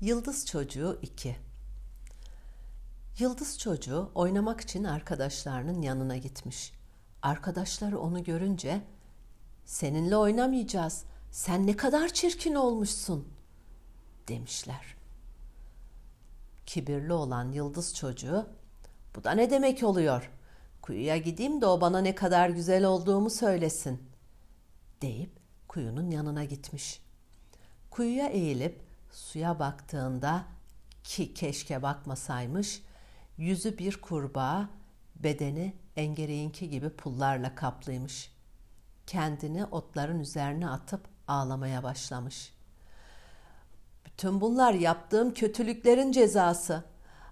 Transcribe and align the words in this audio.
Yıldız 0.00 0.46
Çocuğu 0.46 0.98
2 1.02 1.36
Yıldız 3.18 3.58
Çocuğu 3.58 4.10
oynamak 4.14 4.60
için 4.60 4.84
arkadaşlarının 4.84 5.82
yanına 5.82 6.16
gitmiş. 6.16 6.72
Arkadaşları 7.22 7.98
onu 7.98 8.24
görünce 8.24 8.80
"Seninle 9.64 10.16
oynamayacağız. 10.16 11.04
Sen 11.30 11.66
ne 11.66 11.76
kadar 11.76 12.08
çirkin 12.08 12.54
olmuşsun." 12.54 13.28
demişler. 14.28 14.96
Kibirli 16.66 17.12
olan 17.12 17.52
Yıldız 17.52 17.94
Çocuğu 17.94 18.46
"Bu 19.16 19.24
da 19.24 19.30
ne 19.30 19.50
demek 19.50 19.82
oluyor? 19.82 20.30
Kuyuya 20.82 21.16
gideyim 21.16 21.60
de 21.60 21.66
o 21.66 21.80
bana 21.80 21.98
ne 21.98 22.14
kadar 22.14 22.48
güzel 22.48 22.84
olduğumu 22.84 23.30
söylesin." 23.30 24.02
deyip 25.02 25.30
kuyunun 25.68 26.10
yanına 26.10 26.44
gitmiş. 26.44 27.02
Kuyuya 27.90 28.28
eğilip 28.28 28.89
suya 29.10 29.58
baktığında 29.58 30.44
ki 31.04 31.34
keşke 31.34 31.82
bakmasaymış, 31.82 32.82
yüzü 33.36 33.78
bir 33.78 34.00
kurbağa, 34.00 34.68
bedeni 35.16 35.74
engereğinki 35.96 36.70
gibi 36.70 36.90
pullarla 36.90 37.54
kaplıymış. 37.54 38.32
Kendini 39.06 39.64
otların 39.64 40.20
üzerine 40.20 40.68
atıp 40.68 41.00
ağlamaya 41.28 41.82
başlamış. 41.82 42.54
Bütün 44.04 44.40
bunlar 44.40 44.72
yaptığım 44.72 45.34
kötülüklerin 45.34 46.12
cezası. 46.12 46.84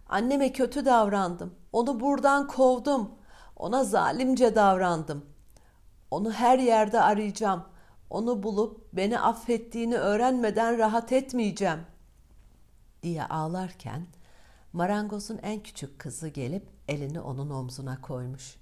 Anneme 0.09 0.53
kötü 0.53 0.85
davrandım. 0.85 1.55
Onu 1.73 2.01
buradan 2.01 2.47
kovdum. 2.47 3.11
Ona 3.57 3.85
zalimce 3.85 4.55
davrandım. 4.55 5.25
Onu 6.11 6.33
her 6.33 6.59
yerde 6.59 7.01
arayacağım. 7.01 7.65
Onu 8.11 8.43
bulup 8.43 8.89
beni 8.93 9.21
affettiğini 9.21 9.97
öğrenmeden 9.97 10.79
rahat 10.79 11.13
etmeyeceğim." 11.13 11.81
diye 13.03 13.25
ağlarken 13.25 14.07
marangozun 14.73 15.39
en 15.43 15.63
küçük 15.63 15.99
kızı 15.99 16.29
gelip 16.29 16.67
elini 16.89 17.21
onun 17.21 17.51
omzuna 17.51 18.01
koymuş. 18.01 18.57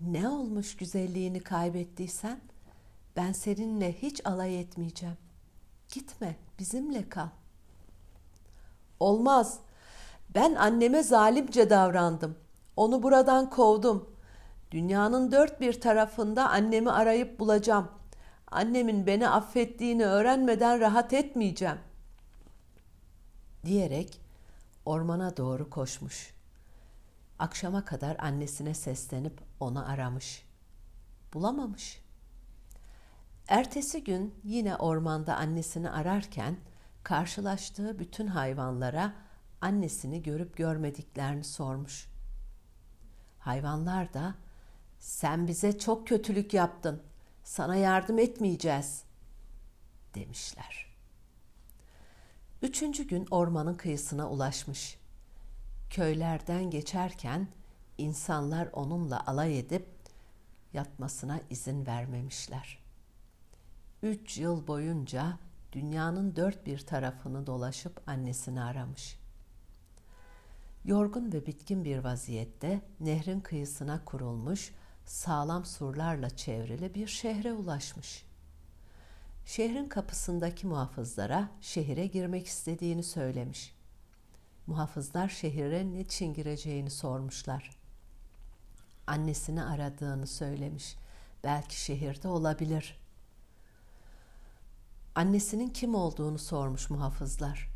Ne 0.00 0.28
olmuş 0.28 0.76
güzelliğini 0.76 1.40
kaybettiysen? 1.40 2.40
Ben 3.16 3.32
seninle 3.32 3.92
hiç 3.92 4.26
alay 4.26 4.60
etmeyeceğim. 4.60 5.16
Gitme, 5.92 6.36
bizimle 6.58 7.08
kal. 7.08 7.28
Olmaz. 9.00 9.58
Ben 10.34 10.54
anneme 10.54 11.02
zalimce 11.02 11.70
davrandım. 11.70 12.36
Onu 12.76 13.02
buradan 13.02 13.50
kovdum. 13.50 14.10
Dünyanın 14.70 15.32
dört 15.32 15.60
bir 15.60 15.80
tarafında 15.80 16.48
annemi 16.50 16.90
arayıp 16.90 17.38
bulacağım. 17.40 17.88
Annemin 18.54 19.06
beni 19.06 19.28
affettiğini 19.28 20.04
öğrenmeden 20.06 20.80
rahat 20.80 21.12
etmeyeceğim. 21.12 21.78
Diyerek 23.64 24.20
ormana 24.84 25.36
doğru 25.36 25.70
koşmuş. 25.70 26.34
Akşama 27.38 27.84
kadar 27.84 28.16
annesine 28.18 28.74
seslenip 28.74 29.40
onu 29.60 29.90
aramış. 29.90 30.46
Bulamamış. 31.32 32.02
Ertesi 33.48 34.04
gün 34.04 34.34
yine 34.44 34.76
ormanda 34.76 35.36
annesini 35.36 35.90
ararken 35.90 36.56
karşılaştığı 37.02 37.98
bütün 37.98 38.26
hayvanlara 38.26 39.12
annesini 39.60 40.22
görüp 40.22 40.56
görmediklerini 40.56 41.44
sormuş. 41.44 42.08
Hayvanlar 43.38 44.14
da 44.14 44.34
sen 44.98 45.46
bize 45.46 45.78
çok 45.78 46.08
kötülük 46.08 46.54
yaptın. 46.54 47.02
Sana 47.44 47.76
yardım 47.76 48.18
etmeyeceğiz." 48.18 49.04
demişler. 50.14 50.86
Üçüncü 52.62 53.08
gün 53.08 53.26
ormanın 53.30 53.74
kıyısına 53.74 54.30
ulaşmış. 54.30 54.98
Köylerden 55.90 56.70
geçerken 56.70 57.48
insanlar 57.98 58.68
onunla 58.72 59.26
alay 59.26 59.58
edip 59.58 59.86
yatmasına 60.72 61.40
izin 61.50 61.86
vermemişler. 61.86 62.78
Üç 64.02 64.38
yıl 64.38 64.66
boyunca 64.66 65.38
dünyanın 65.72 66.36
dört 66.36 66.66
bir 66.66 66.78
tarafını 66.78 67.46
dolaşıp 67.46 68.08
annesini 68.08 68.62
aramış. 68.62 69.18
Yorgun 70.84 71.32
ve 71.32 71.46
bitkin 71.46 71.84
bir 71.84 71.98
vaziyette 71.98 72.80
nehrin 73.00 73.40
kıyısına 73.40 74.04
kurulmuş 74.04 74.72
sağlam 75.06 75.64
surlarla 75.64 76.36
çevrili 76.36 76.94
bir 76.94 77.06
şehre 77.06 77.52
ulaşmış. 77.52 78.24
Şehrin 79.46 79.88
kapısındaki 79.88 80.66
muhafızlara 80.66 81.48
şehire 81.60 82.06
girmek 82.06 82.46
istediğini 82.46 83.02
söylemiş. 83.02 83.74
Muhafızlar 84.66 85.28
şehire 85.28 85.92
niçin 85.92 86.34
gireceğini 86.34 86.90
sormuşlar. 86.90 87.70
Annesini 89.06 89.64
aradığını 89.64 90.26
söylemiş. 90.26 90.96
Belki 91.44 91.80
şehirde 91.80 92.28
olabilir. 92.28 93.00
Annesinin 95.14 95.68
kim 95.68 95.94
olduğunu 95.94 96.38
sormuş 96.38 96.90
muhafızlar. 96.90 97.68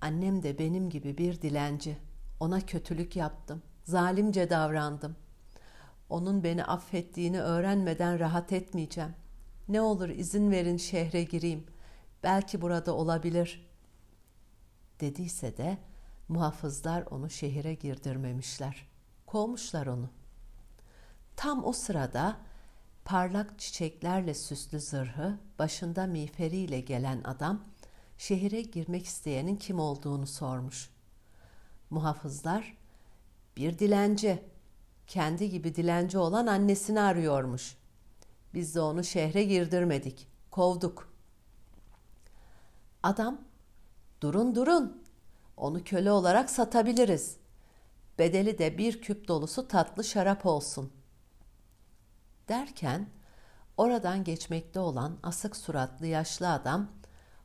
Annem 0.00 0.42
de 0.42 0.58
benim 0.58 0.90
gibi 0.90 1.18
bir 1.18 1.42
dilenci. 1.42 1.98
Ona 2.40 2.66
kötülük 2.66 3.16
yaptım. 3.16 3.62
Zalimce 3.84 4.50
davrandım. 4.50 5.16
Onun 6.08 6.44
beni 6.44 6.64
affettiğini 6.64 7.40
öğrenmeden 7.40 8.18
rahat 8.18 8.52
etmeyeceğim. 8.52 9.14
Ne 9.68 9.80
olur 9.80 10.08
izin 10.08 10.50
verin 10.50 10.76
şehre 10.76 11.24
gireyim. 11.24 11.66
Belki 12.22 12.60
burada 12.60 12.94
olabilir. 12.94 13.68
Dediyse 15.00 15.56
de 15.56 15.78
muhafızlar 16.28 17.02
onu 17.02 17.30
şehire 17.30 17.74
girdirmemişler. 17.74 18.88
Kovmuşlar 19.26 19.86
onu. 19.86 20.10
Tam 21.36 21.64
o 21.64 21.72
sırada 21.72 22.36
parlak 23.04 23.58
çiçeklerle 23.58 24.34
süslü 24.34 24.80
zırhı, 24.80 25.38
başında 25.58 26.06
miğferiyle 26.06 26.80
gelen 26.80 27.20
adam 27.24 27.64
şehire 28.18 28.62
girmek 28.62 29.04
isteyenin 29.04 29.56
kim 29.56 29.78
olduğunu 29.80 30.26
sormuş. 30.26 30.90
Muhafızlar, 31.90 32.76
bir 33.56 33.78
dilenci, 33.78 34.42
kendi 35.08 35.50
gibi 35.50 35.74
dilenci 35.74 36.18
olan 36.18 36.46
annesini 36.46 37.00
arıyormuş. 37.00 37.76
Biz 38.54 38.74
de 38.74 38.80
onu 38.80 39.04
şehre 39.04 39.44
girdirmedik, 39.44 40.28
kovduk. 40.50 41.12
Adam, 43.02 43.40
durun 44.20 44.54
durun, 44.54 45.02
onu 45.56 45.84
köle 45.84 46.12
olarak 46.12 46.50
satabiliriz. 46.50 47.36
Bedeli 48.18 48.58
de 48.58 48.78
bir 48.78 49.00
küp 49.00 49.28
dolusu 49.28 49.68
tatlı 49.68 50.04
şarap 50.04 50.46
olsun. 50.46 50.92
Derken, 52.48 53.08
oradan 53.76 54.24
geçmekte 54.24 54.80
olan 54.80 55.18
asık 55.22 55.56
suratlı 55.56 56.06
yaşlı 56.06 56.52
adam, 56.52 56.88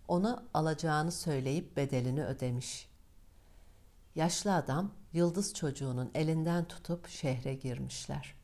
onu 0.07 0.44
alacağını 0.53 1.12
söyleyip 1.12 1.78
bedelini 1.78 2.25
ödemiş. 2.25 2.90
Yaşlı 4.16 4.56
adam 4.56 4.91
yıldız 5.13 5.53
çocuğunun 5.53 6.12
elinden 6.16 6.66
tutup 6.66 7.07
şehre 7.07 7.53
girmişler. 7.53 8.35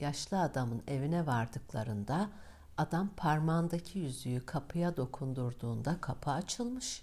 Yaşlı 0.00 0.40
adamın 0.40 0.82
evine 0.88 1.26
vardıklarında 1.26 2.30
adam 2.76 3.10
parmağındaki 3.16 3.98
yüzüğü 3.98 4.46
kapıya 4.46 4.96
dokundurduğunda 4.96 6.00
kapı 6.00 6.30
açılmış. 6.30 7.02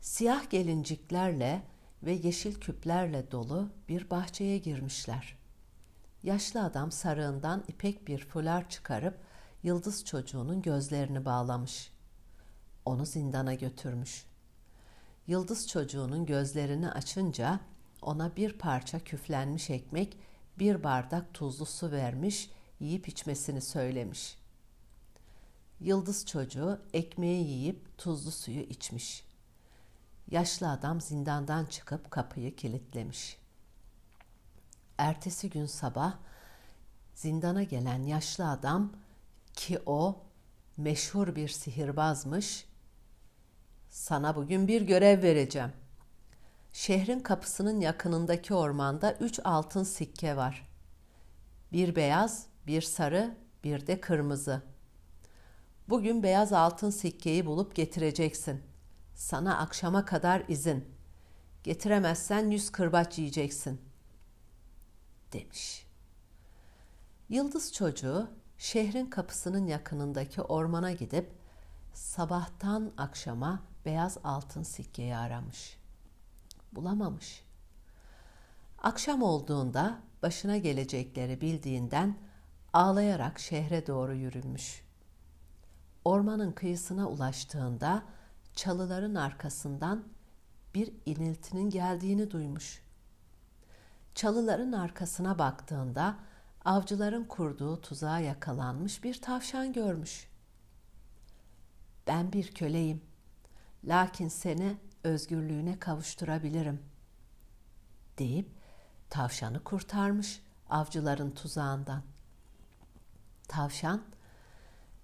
Siyah 0.00 0.50
gelinciklerle 0.50 1.62
ve 2.02 2.12
yeşil 2.12 2.60
küplerle 2.60 3.30
dolu 3.30 3.68
bir 3.88 4.10
bahçeye 4.10 4.58
girmişler. 4.58 5.36
Yaşlı 6.22 6.64
adam 6.64 6.92
sarığından 6.92 7.64
ipek 7.68 8.08
bir 8.08 8.26
fular 8.26 8.68
çıkarıp 8.68 9.18
yıldız 9.62 10.04
çocuğunun 10.04 10.62
gözlerini 10.62 11.24
bağlamış. 11.24 11.92
Onu 12.84 13.06
zindana 13.06 13.54
götürmüş. 13.54 14.31
Yıldız 15.26 15.68
çocuğunun 15.68 16.26
gözlerini 16.26 16.90
açınca 16.90 17.60
ona 18.02 18.36
bir 18.36 18.58
parça 18.58 18.98
küflenmiş 19.04 19.70
ekmek, 19.70 20.18
bir 20.58 20.84
bardak 20.84 21.34
tuzlu 21.34 21.66
su 21.66 21.90
vermiş, 21.90 22.50
yiyip 22.80 23.08
içmesini 23.08 23.60
söylemiş. 23.60 24.38
Yıldız 25.80 26.26
çocuğu 26.26 26.80
ekmeği 26.92 27.48
yiyip 27.48 27.98
tuzlu 27.98 28.30
suyu 28.30 28.60
içmiş. 28.60 29.24
Yaşlı 30.30 30.70
adam 30.70 31.00
zindandan 31.00 31.64
çıkıp 31.64 32.10
kapıyı 32.10 32.56
kilitlemiş. 32.56 33.36
Ertesi 34.98 35.50
gün 35.50 35.66
sabah 35.66 36.14
zindana 37.14 37.62
gelen 37.62 38.02
yaşlı 38.02 38.50
adam 38.50 38.92
ki 39.54 39.82
o 39.86 40.20
meşhur 40.76 41.36
bir 41.36 41.48
sihirbazmış. 41.48 42.64
Sana 43.92 44.36
bugün 44.36 44.68
bir 44.68 44.82
görev 44.82 45.22
vereceğim. 45.22 45.72
Şehrin 46.72 47.20
kapısının 47.20 47.80
yakınındaki 47.80 48.54
ormanda 48.54 49.12
üç 49.12 49.40
altın 49.44 49.82
sikke 49.82 50.36
var. 50.36 50.68
Bir 51.72 51.96
beyaz, 51.96 52.46
bir 52.66 52.82
sarı, 52.82 53.36
bir 53.64 53.86
de 53.86 54.00
kırmızı. 54.00 54.62
Bugün 55.88 56.22
beyaz 56.22 56.52
altın 56.52 56.90
sikkeyi 56.90 57.46
bulup 57.46 57.74
getireceksin. 57.74 58.62
Sana 59.14 59.58
akşama 59.58 60.04
kadar 60.04 60.42
izin. 60.48 60.84
Getiremezsen 61.62 62.50
yüz 62.50 62.72
kırbaç 62.72 63.18
yiyeceksin. 63.18 63.80
Demiş. 65.32 65.86
Yıldız 67.28 67.72
çocuğu 67.72 68.30
şehrin 68.58 69.06
kapısının 69.06 69.66
yakınındaki 69.66 70.42
ormana 70.42 70.92
gidip 70.92 71.32
sabahtan 71.94 72.92
akşama 72.96 73.71
beyaz 73.84 74.18
altın 74.24 74.62
sikkeyi 74.62 75.16
aramış. 75.16 75.76
Bulamamış. 76.72 77.44
Akşam 78.78 79.22
olduğunda 79.22 80.00
başına 80.22 80.56
gelecekleri 80.56 81.40
bildiğinden 81.40 82.16
ağlayarak 82.72 83.38
şehre 83.38 83.86
doğru 83.86 84.14
yürümüş. 84.14 84.82
Ormanın 86.04 86.52
kıyısına 86.52 87.08
ulaştığında 87.08 88.02
çalıların 88.54 89.14
arkasından 89.14 90.04
bir 90.74 90.92
iniltinin 91.06 91.70
geldiğini 91.70 92.30
duymuş. 92.30 92.82
Çalıların 94.14 94.72
arkasına 94.72 95.38
baktığında 95.38 96.16
avcıların 96.64 97.24
kurduğu 97.24 97.80
tuzağa 97.80 98.18
yakalanmış 98.18 99.04
bir 99.04 99.20
tavşan 99.20 99.72
görmüş. 99.72 100.28
Ben 102.06 102.32
bir 102.32 102.54
köleyim. 102.54 103.11
Lakin 103.84 104.28
seni 104.28 104.76
özgürlüğüne 105.04 105.78
kavuşturabilirim. 105.78 106.82
Deyip 108.18 108.48
tavşanı 109.10 109.64
kurtarmış 109.64 110.42
avcıların 110.70 111.30
tuzağından. 111.30 112.02
Tavşan, 113.48 114.02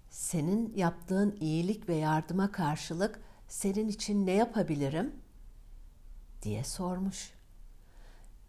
senin 0.09 0.73
yaptığın 0.75 1.37
iyilik 1.39 1.89
ve 1.89 1.95
yardıma 1.95 2.51
karşılık 2.51 3.19
senin 3.47 3.87
için 3.87 4.25
ne 4.25 4.31
yapabilirim? 4.31 5.15
diye 6.41 6.63
sormuş. 6.63 7.33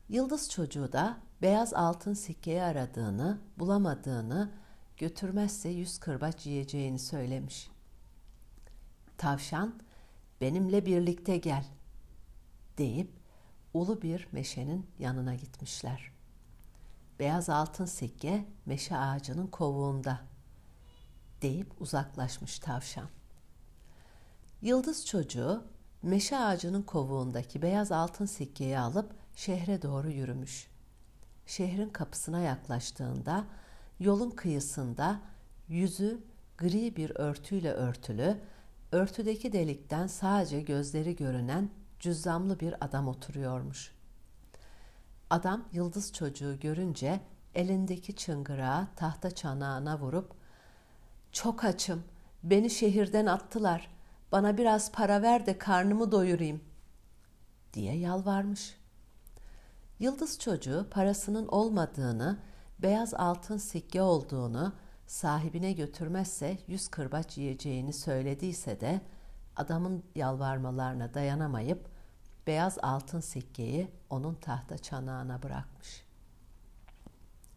Yıldız 0.09 0.50
çocuğu 0.50 0.93
da 0.93 1.17
beyaz 1.43 1.75
altın 1.75 2.15
sikkeyi 2.15 2.62
aradığını, 2.62 3.38
bulamadığını, 3.59 4.50
götürmezse 4.97 5.69
yüz 5.69 5.99
kırbaç 5.99 6.47
yiyeceğini 6.47 6.99
söylemiş. 6.99 7.71
Tavşan, 9.19 9.75
benimle 10.41 10.87
birlikte 10.87 11.37
gel 11.37 11.65
deyip 12.79 13.11
ulu 13.75 14.03
bir 14.03 14.29
meşenin 14.33 14.87
yanına 14.99 15.35
gitmişler. 15.35 16.13
Beyaz 17.19 17.49
altın 17.49 17.85
sikke 17.85 18.45
meşe 18.67 18.97
ağacının 18.97 19.47
kovuğunda 19.47 20.21
deyip 21.43 21.81
uzaklaşmış 21.81 22.59
tavşan. 22.59 23.09
Yıldız 24.63 25.07
çocuğu 25.07 25.65
meşe 26.03 26.39
ağacının 26.39 26.83
kovuğundaki 26.83 27.63
beyaz 27.63 27.93
altın 27.93 28.27
sikkeyi 28.27 28.79
alıp 28.79 29.13
şehre 29.37 29.83
doğru 29.83 30.11
yürümüş. 30.11 30.71
Şehrin 31.47 31.89
kapısına 31.89 32.41
yaklaştığında 32.41 33.45
yolun 34.01 34.31
kıyısında 34.31 35.21
yüzü 35.69 36.21
gri 36.59 36.97
bir 36.97 37.11
örtüyle 37.15 37.73
örtülü, 37.73 38.41
örtüdeki 38.93 39.53
delikten 39.53 40.07
sadece 40.07 40.61
gözleri 40.61 41.17
görünen 41.17 41.71
cüzzamlı 42.01 42.61
bir 42.61 42.85
adam 42.85 43.09
oturuyormuş. 43.09 43.93
Adam 45.31 45.65
yıldız 45.73 46.13
çocuğu 46.13 46.61
görünce 46.61 47.21
elindeki 47.55 48.17
çıngırağı 48.17 48.89
tahta 48.97 49.31
çanağına 49.31 49.99
vurup 49.99 50.41
''Çok 51.33 51.65
açım, 51.65 52.05
beni 52.43 52.71
şehirden 52.71 53.27
attılar, 53.27 53.91
bana 54.33 54.59
biraz 54.59 54.93
para 54.93 55.23
ver 55.23 55.47
de 55.47 55.59
karnımı 55.59 56.13
doyurayım.'' 56.13 56.65
diye 57.73 57.97
yalvarmış. 57.97 58.77
Yıldız 59.99 60.39
çocuğu 60.39 60.87
parasının 60.91 61.49
olmadığını, 61.49 62.39
beyaz 62.79 63.15
altın 63.15 63.57
sikke 63.57 64.03
olduğunu, 64.03 64.73
sahibine 65.11 65.73
götürmezse 65.73 66.59
yüz 66.67 66.89
kırbaç 66.89 67.39
yiyeceğini 67.39 67.93
söylediyse 67.93 68.81
de 68.81 69.01
adamın 69.57 70.05
yalvarmalarına 70.15 71.15
dayanamayıp 71.15 71.89
beyaz 72.47 72.79
altın 72.83 73.21
sikkeyi 73.21 73.91
onun 74.11 74.35
tahta 74.35 74.79
çanağına 74.79 75.43
bırakmış. 75.43 76.05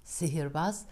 Sihirbaz 0.03 0.85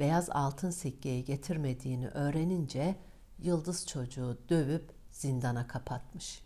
beyaz 0.00 0.30
altın 0.30 0.70
sikkeyi 0.70 1.24
getirmediğini 1.24 2.08
öğrenince 2.08 2.96
yıldız 3.38 3.86
çocuğu 3.86 4.38
dövüp 4.48 4.92
zindana 5.10 5.66
kapatmış. 5.66 6.42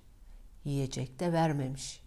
Yiyecek 0.64 1.20
de 1.20 1.32
vermemiş. 1.32 2.02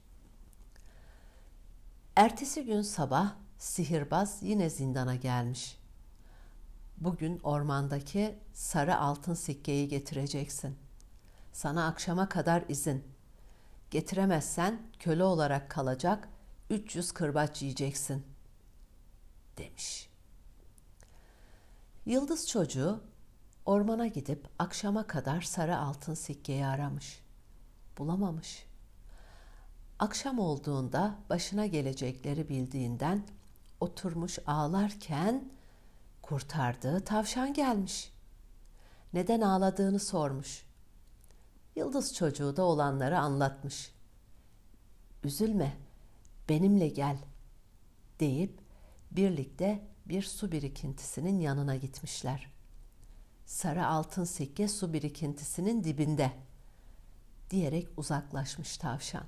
Ertesi 2.16 2.66
gün 2.66 2.82
sabah 2.82 3.36
sihirbaz 3.58 4.38
yine 4.42 4.70
zindana 4.70 5.16
gelmiş. 5.16 5.85
Bugün 6.98 7.40
ormandaki 7.44 8.40
sarı 8.54 8.98
altın 8.98 9.34
sikkeyi 9.34 9.88
getireceksin. 9.88 10.78
Sana 11.54 11.88
akşama 11.88 12.30
kadar 12.30 12.64
izin. 12.70 13.04
Getiremezsen 13.92 14.82
köle 15.00 15.24
olarak 15.24 15.70
kalacak 15.72 16.30
300 16.70 17.12
kırbaç 17.12 17.62
yiyeceksin." 17.62 18.36
demiş. 19.58 20.10
Yıldız 22.06 22.48
çocuğu 22.48 23.04
ormana 23.66 24.08
gidip 24.08 24.48
akşama 24.60 25.08
kadar 25.08 25.42
sarı 25.42 25.78
altın 25.78 26.14
sikkeyi 26.14 26.66
aramış. 26.66 27.22
Bulamamış. 27.98 28.66
Akşam 30.00 30.40
olduğunda 30.40 31.16
başına 31.30 31.66
gelecekleri 31.66 32.50
bildiğinden 32.50 33.28
oturmuş 33.80 34.40
ağlarken 34.48 35.50
kurtardığı 36.26 37.00
tavşan 37.00 37.54
gelmiş. 37.54 38.12
Neden 39.14 39.42
ağladığını 39.42 40.00
sormuş. 40.00 40.66
Yıldız 41.76 42.14
çocuğu 42.14 42.58
da 42.58 42.64
olanları 42.64 43.20
anlatmış. 43.20 43.92
Üzülme, 45.24 45.78
benimle 46.50 46.88
gel 46.88 47.18
deyip 48.20 48.60
birlikte 49.12 49.88
bir 50.06 50.24
su 50.24 50.52
birikintisinin 50.52 51.40
yanına 51.40 51.76
gitmişler. 51.76 52.52
Sarı 53.46 53.88
altın 53.88 54.24
sikke 54.24 54.68
su 54.68 54.94
birikintisinin 54.94 55.84
dibinde 55.84 56.32
diyerek 57.50 57.88
uzaklaşmış 57.98 58.78
tavşan. 58.78 59.26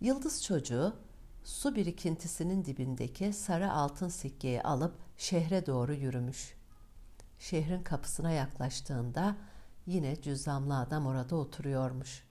Yıldız 0.00 0.44
çocuğu 0.44 0.96
su 1.44 1.74
birikintisinin 1.74 2.64
dibindeki 2.64 3.32
sarı 3.32 3.72
altın 3.72 4.08
sikkeyi 4.08 4.62
alıp 4.62 4.94
şehre 5.22 5.66
doğru 5.66 5.94
yürümüş. 5.94 6.54
Şehrin 7.38 7.82
kapısına 7.82 8.30
yaklaştığında 8.30 9.36
yine 9.86 10.22
cüzzamlı 10.22 10.78
adam 10.78 11.06
orada 11.06 11.36
oturuyormuş. 11.36 12.24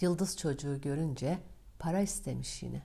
Yıldız 0.00 0.36
çocuğu 0.36 0.80
görünce 0.80 1.38
para 1.78 2.00
istemiş 2.00 2.62
yine. 2.62 2.82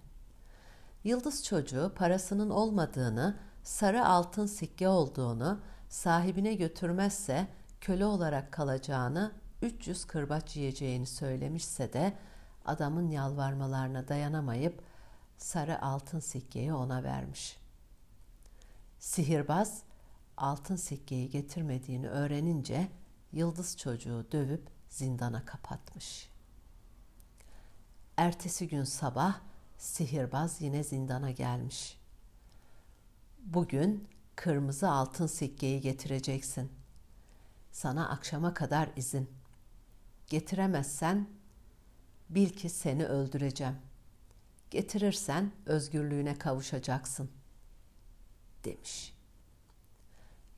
Yıldız 1.04 1.46
çocuğu 1.46 1.94
parasının 1.96 2.50
olmadığını, 2.50 3.40
sarı 3.64 4.06
altın 4.06 4.46
sikke 4.46 4.88
olduğunu, 4.88 5.60
sahibine 5.90 6.54
götürmezse 6.54 7.48
köle 7.82 8.06
olarak 8.06 8.52
kalacağını, 8.52 9.32
300 9.62 10.06
kırbaç 10.06 10.56
yiyeceğini 10.58 11.06
söylemişse 11.06 11.94
de 11.94 12.18
adamın 12.66 13.10
yalvarmalarına 13.10 14.08
dayanamayıp 14.08 14.82
sarı 15.38 15.82
altın 15.82 16.20
sikkeyi 16.20 16.74
ona 16.74 17.04
vermiş. 17.04 17.61
Sihirbaz 19.02 19.82
altın 20.38 20.76
sikkeyi 20.76 21.30
getirmediğini 21.30 22.10
öğrenince 22.10 22.92
yıldız 23.32 23.78
çocuğu 23.78 24.26
dövüp 24.32 24.68
zindana 24.90 25.46
kapatmış. 25.46 26.30
Ertesi 28.18 28.68
gün 28.68 28.84
sabah 28.84 29.40
sihirbaz 29.78 30.62
yine 30.62 30.84
zindana 30.84 31.32
gelmiş. 31.32 31.98
Bugün 33.40 34.08
kırmızı 34.36 34.90
altın 34.90 35.28
sikkeyi 35.28 35.82
getireceksin. 35.82 36.72
Sana 37.72 38.10
akşama 38.10 38.54
kadar 38.54 38.90
izin. 38.96 39.30
Getiremezsen 40.28 41.28
bil 42.30 42.50
ki 42.50 42.70
seni 42.70 43.06
öldüreceğim. 43.06 43.76
Getirirsen 44.70 45.52
özgürlüğüne 45.66 46.38
kavuşacaksın." 46.38 47.41
Demiş. 48.66 49.14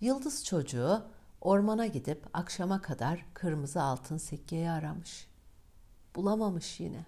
Yıldız 0.02 0.46
çocuğu 0.46 1.06
ormana 1.42 1.88
gidip 1.88 2.28
akşama 2.34 2.82
kadar 2.82 3.26
kırmızı 3.34 3.82
altın 3.82 4.18
sikkeyi 4.18 4.70
aramış. 4.70 5.28
Bulamamış 6.16 6.80
yine. 6.80 7.06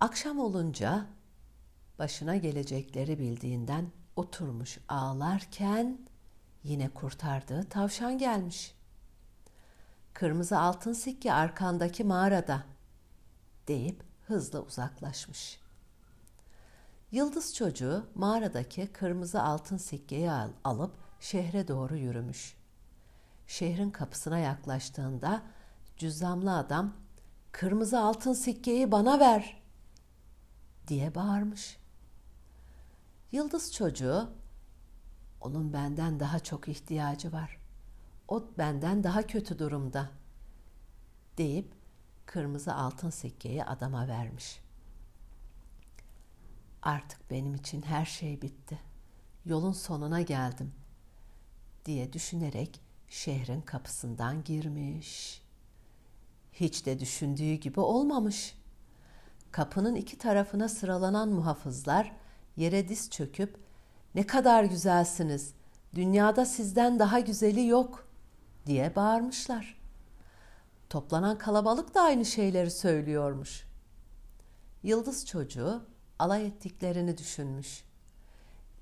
Akşam 0.00 0.38
olunca 0.38 1.06
başına 1.98 2.36
gelecekleri 2.36 3.18
bildiğinden 3.18 3.90
oturmuş 4.16 4.78
ağlarken 4.88 5.98
yine 6.64 6.88
kurtardığı 6.88 7.64
tavşan 7.64 8.18
gelmiş. 8.18 8.74
Kırmızı 10.14 10.58
altın 10.58 10.92
sikke 10.92 11.32
arkandaki 11.32 12.04
mağarada 12.04 12.62
deyip 13.68 14.02
hızla 14.26 14.60
uzaklaşmış. 14.60 15.61
Yıldız 17.12 17.54
çocuğu 17.54 18.06
mağaradaki 18.14 18.92
kırmızı 18.92 19.42
altın 19.42 19.76
sikkeyi 19.76 20.30
al- 20.30 20.52
alıp 20.64 20.94
şehre 21.20 21.68
doğru 21.68 21.96
yürümüş. 21.96 22.56
Şehrin 23.46 23.90
kapısına 23.90 24.38
yaklaştığında 24.38 25.42
cüzzamlı 25.96 26.56
adam 26.56 26.96
kırmızı 27.52 28.00
altın 28.00 28.32
sikkeyi 28.32 28.92
bana 28.92 29.20
ver 29.20 29.62
diye 30.88 31.14
bağırmış. 31.14 31.78
Yıldız 33.32 33.72
çocuğu 33.72 34.30
onun 35.40 35.72
benden 35.72 36.20
daha 36.20 36.38
çok 36.40 36.68
ihtiyacı 36.68 37.32
var. 37.32 37.58
O 38.28 38.44
benden 38.58 39.04
daha 39.04 39.22
kötü 39.22 39.58
durumda 39.58 40.10
deyip 41.38 41.72
kırmızı 42.26 42.74
altın 42.74 43.10
sikkeyi 43.10 43.64
adama 43.64 44.08
vermiş. 44.08 44.60
Artık 46.82 47.30
benim 47.30 47.54
için 47.54 47.82
her 47.82 48.04
şey 48.04 48.42
bitti. 48.42 48.78
Yolun 49.44 49.72
sonuna 49.72 50.20
geldim 50.20 50.72
diye 51.84 52.12
düşünerek 52.12 52.80
şehrin 53.08 53.60
kapısından 53.60 54.44
girmiş. 54.44 55.42
Hiç 56.52 56.86
de 56.86 57.00
düşündüğü 57.00 57.54
gibi 57.54 57.80
olmamış. 57.80 58.58
Kapının 59.50 59.94
iki 59.94 60.18
tarafına 60.18 60.68
sıralanan 60.68 61.28
muhafızlar 61.28 62.12
yere 62.56 62.88
diz 62.88 63.10
çöküp 63.10 63.56
ne 64.14 64.26
kadar 64.26 64.64
güzelsiniz. 64.64 65.54
Dünyada 65.94 66.44
sizden 66.44 66.98
daha 66.98 67.20
güzeli 67.20 67.66
yok 67.66 68.08
diye 68.66 68.96
bağırmışlar. 68.96 69.80
Toplanan 70.90 71.38
kalabalık 71.38 71.94
da 71.94 72.02
aynı 72.02 72.24
şeyleri 72.24 72.70
söylüyormuş. 72.70 73.64
Yıldız 74.82 75.26
çocuğu 75.26 75.91
alay 76.22 76.46
ettiklerini 76.46 77.18
düşünmüş. 77.18 77.84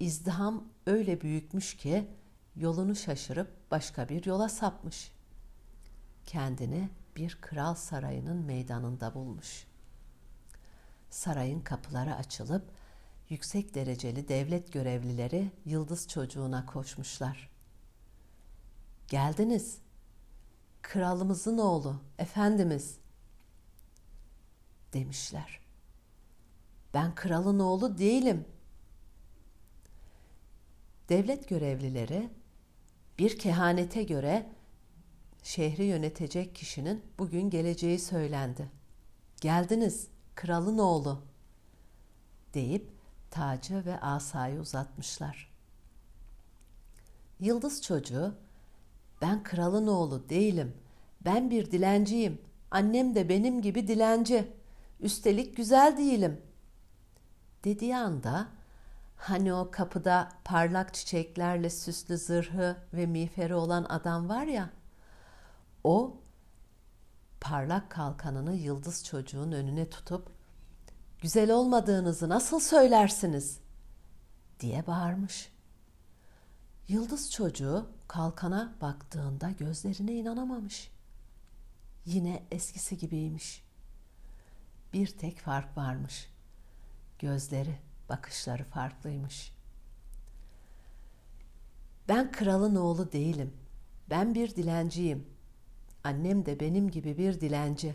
İzdiham 0.01 0.65
öyle 0.87 1.21
büyükmüş 1.21 1.77
ki 1.77 2.09
yolunu 2.57 2.97
şaşırıp 2.97 3.71
başka 3.71 4.09
bir 4.09 4.27
yola 4.27 4.49
sapmış. 4.49 5.13
Kendini 6.27 6.89
bir 7.17 7.39
kral 7.41 7.75
sarayının 7.75 8.37
meydanında 8.37 9.15
bulmuş. 9.15 9.67
Sarayın 11.11 11.61
kapıları 11.61 12.15
açılıp 12.15 12.65
yüksek 13.29 13.75
dereceli 13.75 14.29
devlet 14.29 14.73
görevlileri 14.73 15.51
Yıldız 15.65 16.09
çocuğuna 16.09 16.67
koşmuşlar. 16.67 17.51
Geldiniz. 19.09 19.79
Kralımızın 20.83 21.59
oğlu, 21.59 22.01
efendimiz 22.19 22.99
demişler. 24.93 25.70
Ben 26.95 27.15
kralın 27.15 27.59
oğlu 27.59 27.99
değilim. 27.99 28.45
Devlet 31.09 31.49
görevlileri 31.49 32.31
bir 33.19 33.39
kehanete 33.39 34.03
göre 34.03 34.47
şehri 35.43 35.85
yönetecek 35.85 36.55
kişinin 36.55 37.03
bugün 37.19 37.51
geleceği 37.51 37.99
söylendi. 37.99 38.71
Geldiniz, 39.41 40.09
kralın 40.35 40.79
oğlu 40.79 41.23
deyip 42.55 42.91
tacı 43.31 43.85
ve 43.85 44.01
asayı 44.01 44.61
uzatmışlar. 44.61 45.51
Yıldız 47.41 47.83
çocuğu, 47.83 48.35
ben 49.23 49.43
kralın 49.43 49.87
oğlu 49.87 50.29
değilim, 50.29 50.75
ben 51.25 51.51
bir 51.51 51.71
dilenciyim, 51.71 52.41
annem 52.71 53.15
de 53.15 53.29
benim 53.29 53.63
gibi 53.63 53.89
dilenci, 53.89 54.53
üstelik 55.01 55.57
güzel 55.57 55.97
değilim 55.97 56.41
dediği 57.65 57.97
anda 57.97 58.49
hani 59.17 59.55
o 59.55 59.71
kapıda 59.71 60.29
parlak 60.45 60.95
çiçeklerle 60.95 61.71
süslü 61.71 62.19
zırhı 62.19 62.77
ve 62.95 63.07
miğferi 63.07 63.55
olan 63.55 63.87
adam 63.89 64.29
var 64.29 64.45
ya, 64.45 64.71
o 65.85 66.17
parlak 67.41 67.91
kalkanını 67.91 68.55
yıldız 68.55 69.05
çocuğun 69.05 69.53
önüne 69.53 69.91
tutup 69.91 70.33
güzel 71.21 71.51
olmadığınızı 71.51 72.29
nasıl 72.29 72.61
söylersiniz 72.61 73.61
diye 74.61 74.87
bağırmış. 74.87 75.53
Yıldız 76.89 77.31
çocuğu 77.31 77.87
kalkana 78.09 78.75
baktığında 78.81 79.51
gözlerine 79.51 80.13
inanamamış. 80.13 80.91
Yine 82.05 82.43
eskisi 82.51 82.99
gibiymiş. 82.99 83.65
Bir 84.93 85.07
tek 85.07 85.39
fark 85.39 85.77
varmış. 85.77 86.29
Gözleri, 87.21 87.79
bakışları 88.09 88.65
farklıymış. 88.65 89.53
Ben 92.09 92.33
kralın 92.33 92.77
oğlu 92.77 93.13
değilim. 93.13 93.53
Ben 94.11 94.35
bir 94.35 94.57
dilenciyim. 94.57 95.27
Annem 96.05 96.47
de 96.47 96.61
benim 96.61 96.91
gibi 96.91 97.19
bir 97.19 97.41
dilenci. 97.41 97.95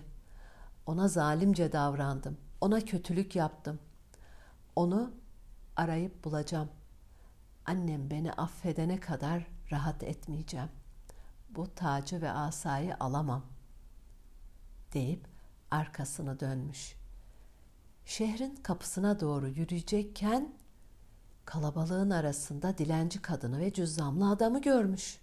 Ona 0.85 1.07
zalimce 1.07 1.71
davrandım. 1.71 2.37
Ona 2.61 2.81
kötülük 2.81 3.35
yaptım. 3.35 3.79
Onu 4.75 5.11
arayıp 5.75 6.23
bulacağım. 6.23 6.69
Annem 7.65 8.09
beni 8.09 8.33
affedene 8.33 8.99
kadar 8.99 9.47
rahat 9.71 10.03
etmeyeceğim. 10.03 10.69
Bu 11.49 11.75
tacı 11.75 12.21
ve 12.21 12.31
asayı 12.31 12.95
alamam." 12.99 13.45
deyip 14.93 15.27
arkasını 15.71 16.39
dönmüş. 16.39 17.04
Şehrin 18.05 18.55
kapısına 18.55 19.19
doğru 19.19 19.47
yürüyecekken 19.47 20.53
kalabalığın 21.45 22.09
arasında 22.09 22.77
dilenci 22.77 23.21
kadını 23.21 23.59
ve 23.59 23.73
cüzzamlı 23.73 24.29
adamı 24.29 24.61
görmüş. 24.61 25.19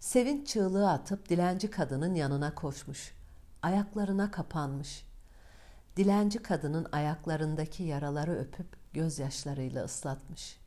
Sevinç 0.00 0.48
çığlığı 0.48 0.90
atıp 0.90 1.28
dilenci 1.28 1.70
kadının 1.70 2.14
yanına 2.14 2.54
koşmuş. 2.54 3.14
Ayaklarına 3.62 4.30
kapanmış. 4.30 5.06
Dilenci 5.96 6.42
kadının 6.42 6.86
ayaklarındaki 6.92 7.82
yaraları 7.82 8.38
öpüp 8.38 8.66
gözyaşlarıyla 8.92 9.84
ıslatmış. 9.84 10.60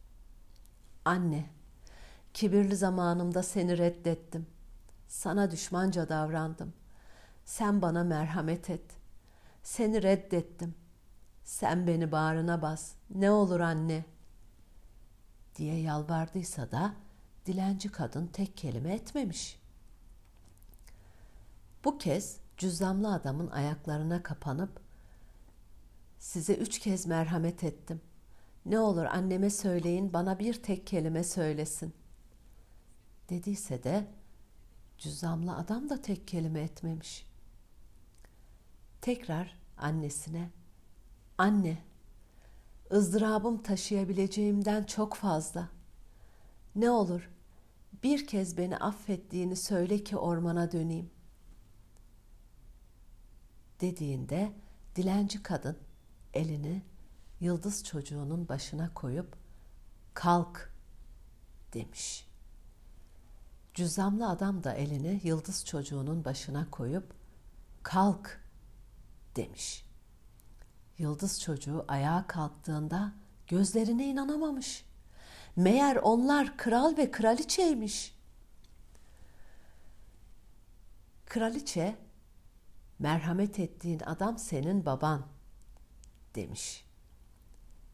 Anne, 1.06 1.46
kibirli 2.34 2.76
zamanımda 2.76 3.44
seni 3.44 3.78
reddettim. 3.78 4.48
Sana 5.08 5.52
düşmanca 5.52 6.10
davrandım. 6.10 6.74
Sen 7.46 7.82
bana 7.82 8.04
merhamet 8.04 8.70
et. 8.70 8.86
Seni 9.64 10.04
reddettim. 10.04 10.76
Sen 11.44 11.88
beni 11.88 12.12
bağrına 12.12 12.62
bas. 12.62 12.92
Ne 13.10 13.32
olur 13.32 13.60
anne." 13.60 14.06
diye 15.56 15.80
yalvardıysa 15.80 16.72
da 16.72 16.94
dilenci 17.46 17.90
kadın 17.90 18.28
tek 18.28 18.58
kelime 18.58 18.94
etmemiş. 18.94 19.60
Bu 21.84 21.98
kez 21.98 22.38
cüzzamlı 22.58 23.14
adamın 23.14 23.48
ayaklarına 23.48 24.24
kapanıp 24.24 24.82
size 26.20 26.54
üç 26.54 26.80
kez 26.80 27.06
merhamet 27.06 27.64
ettim. 27.64 28.02
Ne 28.66 28.80
olur 28.80 29.06
anneme 29.06 29.50
söyleyin 29.50 30.14
bana 30.14 30.40
bir 30.40 30.64
tek 30.64 30.88
kelime 30.88 31.24
söylesin. 31.24 31.94
Dediyse 33.30 33.84
de 33.84 34.08
cüzzamlı 34.98 35.56
adam 35.56 35.90
da 35.90 36.02
tek 36.02 36.28
kelime 36.28 36.62
etmemiş. 36.62 37.28
Tekrar 39.02 39.60
annesine 39.78 40.50
anne 41.44 41.78
ızdırabım 42.92 43.64
taşıyabileceğimden 43.64 44.84
çok 44.84 45.16
fazla. 45.16 45.70
Ne 46.76 46.90
olur 46.90 47.30
bir 48.04 48.28
kez 48.28 48.58
beni 48.58 48.78
affettiğini 48.78 49.56
söyle 49.56 50.04
ki 50.04 50.18
ormana 50.18 50.72
döneyim. 50.72 51.10
Dediğinde 53.82 54.54
dilenci 54.96 55.44
kadın 55.44 55.78
elini 56.34 56.82
yıldız 57.40 57.84
çocuğunun 57.84 58.50
başına 58.50 58.94
koyup 58.94 59.36
kalk 60.14 60.74
demiş. 61.74 62.28
Cüzzamlı 63.74 64.30
adam 64.30 64.64
da 64.64 64.74
elini 64.74 65.22
yıldız 65.24 65.66
çocuğunun 65.66 66.26
başına 66.26 66.72
koyup 66.72 67.14
kalk 67.84 68.42
demiş. 69.36 69.93
Yıldız 71.04 71.42
çocuğu 71.42 71.86
ayağa 71.88 72.28
kalktığında 72.28 73.14
gözlerine 73.48 74.08
inanamamış. 74.08 74.86
Meğer 75.56 75.96
onlar 75.96 76.58
kral 76.58 76.98
ve 76.98 77.12
kraliçeymiş. 77.12 78.16
Kraliçe, 81.26 81.96
merhamet 83.00 83.60
ettiğin 83.60 84.00
adam 84.00 84.38
senin 84.38 84.86
baban 84.86 85.26
demiş. 86.36 86.86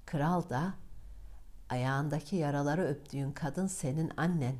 Kral 0.05 0.49
da 0.49 0.73
ayağındaki 1.69 2.35
yaraları 2.35 2.87
öptüğün 2.87 3.31
kadın 3.31 3.67
senin 3.67 4.11
annen 4.17 4.55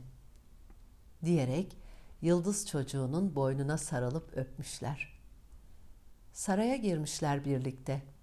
diyerek 1.26 1.78
yıldız 2.22 2.68
çocuğunun 2.68 3.36
boynuna 3.36 3.78
sarılıp 3.78 4.38
öpmüşler. 4.38 5.20
Saraya 6.34 6.76
girmişler 6.76 7.46
birlikte. 7.46 8.19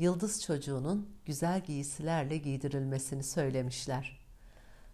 Yıldız 0.00 0.42
çocuğunun 0.42 1.08
güzel 1.24 1.60
giysilerle 1.64 2.36
giydirilmesini 2.36 3.22
söylemişler. 3.22 4.20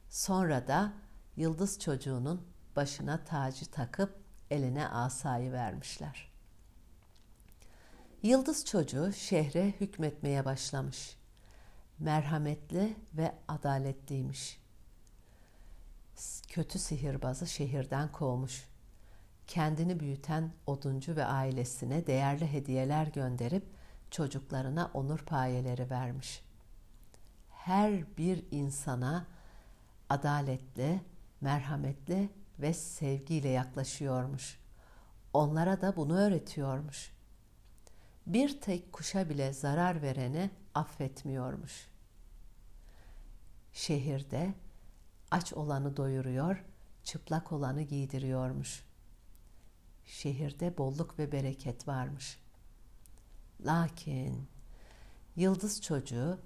Sonra 0.08 0.68
da 0.68 0.92
yıldız 1.36 1.78
çocuğunun 1.78 2.46
başına 2.76 3.24
tacı 3.24 3.66
takıp 3.66 4.18
eline 4.50 4.88
asayı 4.88 5.52
vermişler. 5.52 6.32
Yıldız 8.22 8.64
çocuğu 8.64 9.12
şehre 9.12 9.74
hükmetmeye 9.80 10.44
başlamış. 10.44 11.16
Merhametli 11.98 12.96
ve 13.14 13.34
adaletliymiş. 13.48 14.60
Kötü 16.48 16.78
sihirbazı 16.78 17.46
şehirden 17.46 18.12
kovmuş. 18.12 18.68
Kendini 19.46 20.00
büyüten 20.00 20.52
oduncu 20.66 21.16
ve 21.16 21.24
ailesine 21.24 22.06
değerli 22.06 22.52
hediyeler 22.52 23.06
gönderip 23.06 23.76
çocuklarına 24.10 24.90
onur 24.94 25.18
payeleri 25.18 25.90
vermiş. 25.90 26.42
Her 27.50 28.16
bir 28.16 28.44
insana 28.50 29.26
adaletli, 30.08 31.00
merhametli 31.40 32.30
ve 32.58 32.74
sevgiyle 32.74 33.48
yaklaşıyormuş. 33.48 34.58
Onlara 35.32 35.80
da 35.80 35.96
bunu 35.96 36.18
öğretiyormuş. 36.18 37.12
Bir 38.26 38.60
tek 38.60 38.92
kuşa 38.92 39.28
bile 39.28 39.52
zarar 39.52 40.02
vereni 40.02 40.50
affetmiyormuş. 40.74 41.88
Şehirde 43.72 44.54
aç 45.30 45.52
olanı 45.52 45.96
doyuruyor, 45.96 46.64
çıplak 47.04 47.52
olanı 47.52 47.82
giydiriyormuş. 47.82 48.84
Şehirde 50.06 50.78
bolluk 50.78 51.18
ve 51.18 51.32
bereket 51.32 51.88
varmış. 51.88 52.38
Lakin 53.60 54.48
yıldız 55.36 55.82
çocuğu 55.82 56.40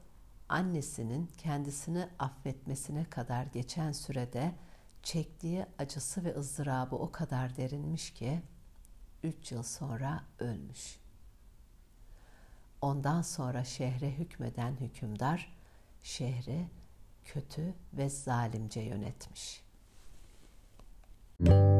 annesinin 0.49 1.31
kendisini 1.39 2.09
affetmesine 2.19 3.05
kadar 3.05 3.45
geçen 3.45 3.93
sürede 3.93 4.55
çektiği 5.03 5.67
acısı 5.79 6.25
ve 6.25 6.37
ızdırabı 6.37 6.97
o 6.97 7.13
kadar 7.13 7.57
derinmiş 7.57 8.11
ki 8.11 8.43
üç 9.23 9.53
yıl 9.53 9.63
sonra 9.63 10.25
ölmüş. 10.39 11.01
Ondan 12.81 13.23
sonra 13.23 13.65
şehre 13.65 14.11
hükmeden 14.11 14.77
hükümdar 14.81 15.57
şehri 16.03 16.67
kötü 17.25 17.75
ve 17.93 18.11
zalimce 18.11 18.81
yönetmiş. 18.81 19.63
Müzik 21.39 21.80